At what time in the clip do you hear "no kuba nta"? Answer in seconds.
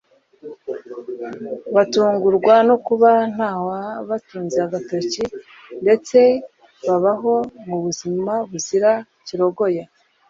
2.67-3.51